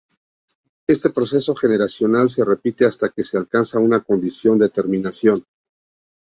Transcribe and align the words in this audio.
Este 0.87 1.11
proceso 1.11 1.53
generacional 1.55 2.27
se 2.27 2.43
repite 2.43 2.85
hasta 2.87 3.09
que 3.09 3.21
se 3.21 3.37
alcanza 3.37 3.77
una 3.77 4.01
condición 4.03 4.57
de 4.57 4.69
terminación. 4.69 5.43